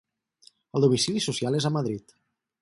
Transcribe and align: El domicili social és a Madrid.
El 0.79 0.85
domicili 0.85 1.21
social 1.27 1.59
és 1.61 1.69
a 1.69 1.73
Madrid. 1.77 2.17